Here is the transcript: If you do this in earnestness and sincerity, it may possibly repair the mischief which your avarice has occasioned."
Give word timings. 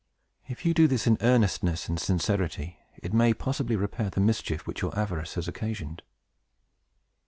If 0.47 0.65
you 0.65 0.73
do 0.73 0.87
this 0.87 1.05
in 1.05 1.19
earnestness 1.21 1.87
and 1.87 1.99
sincerity, 1.99 2.79
it 3.03 3.13
may 3.13 3.35
possibly 3.35 3.75
repair 3.75 4.09
the 4.09 4.19
mischief 4.19 4.65
which 4.65 4.81
your 4.81 4.97
avarice 4.97 5.35
has 5.35 5.47
occasioned." 5.47 6.01